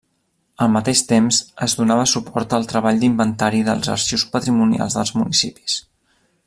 Al 0.65 0.69
mateix 0.75 1.01
temps, 1.11 1.41
es 1.65 1.75
donava 1.81 2.07
suport 2.13 2.57
al 2.59 2.67
treball 2.73 3.03
d'inventari 3.05 3.63
dels 3.71 3.93
arxius 3.97 4.27
patrimonials 4.35 4.99
dels 5.01 5.17
municipis. 5.21 5.81